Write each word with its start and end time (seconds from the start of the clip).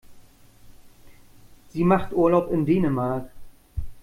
Sie 1.69 1.83
macht 1.83 2.11
Urlaub 2.11 2.49
in 2.51 2.65
Dänemark. 2.65 3.29